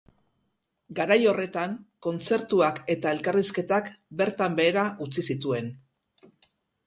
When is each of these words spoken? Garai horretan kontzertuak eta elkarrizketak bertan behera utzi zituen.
Garai 0.99 1.17
horretan 1.31 1.75
kontzertuak 2.05 2.81
eta 2.95 3.11
elkarrizketak 3.17 3.91
bertan 4.23 4.57
behera 4.61 4.87
utzi 5.07 5.27
zituen. 5.35 5.69